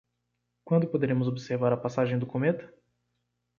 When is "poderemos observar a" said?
0.87-1.77